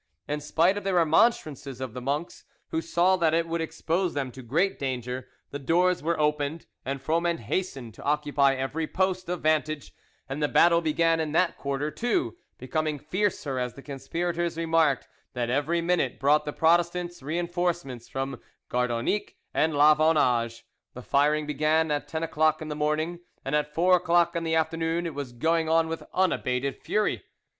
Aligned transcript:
In 0.27 0.41
spite 0.41 0.79
of 0.79 0.83
the 0.83 0.95
remonstrances 0.95 1.79
of 1.79 1.93
the 1.93 2.01
monks, 2.01 2.43
who 2.69 2.81
saw 2.81 3.17
that 3.17 3.35
it 3.35 3.47
would 3.47 3.61
expose 3.61 4.15
them 4.15 4.31
to 4.31 4.41
great 4.41 4.79
danger, 4.79 5.27
the 5.51 5.59
doors 5.59 6.01
were 6.01 6.19
opened, 6.19 6.65
and 6.83 6.99
Froment 6.99 7.41
hastened 7.41 7.93
to 7.93 8.03
occupy 8.03 8.55
every 8.55 8.87
post 8.87 9.29
of 9.29 9.43
vantage, 9.43 9.93
and 10.27 10.41
the 10.41 10.47
battle 10.47 10.81
began 10.81 11.19
in 11.19 11.33
that 11.33 11.55
quarter, 11.55 11.91
too, 11.91 12.35
becoming 12.57 12.97
fiercer 12.97 13.59
as 13.59 13.75
the 13.75 13.83
conspirators 13.83 14.57
remarked 14.57 15.07
that 15.33 15.51
every 15.51 15.81
minute 15.81 16.19
brought 16.19 16.45
the 16.45 16.51
Protestants 16.51 17.21
reinforcements 17.21 18.07
from 18.09 18.41
Gardonninque 18.71 19.35
and 19.53 19.75
La 19.75 19.93
Vaunage. 19.93 20.63
The 20.95 21.03
firing 21.03 21.45
began 21.45 21.91
at 21.91 22.07
ten 22.07 22.23
o'clock 22.23 22.59
in 22.59 22.69
the 22.69 22.75
morning, 22.75 23.19
and 23.45 23.53
at 23.53 23.75
four 23.75 23.97
o'clock 23.97 24.35
in 24.35 24.43
the 24.43 24.55
afternoon 24.55 25.05
it 25.05 25.13
was 25.13 25.31
going 25.31 25.69
on 25.69 25.87
with 25.87 26.01
unabated 26.11 26.81
fury. 26.81 27.21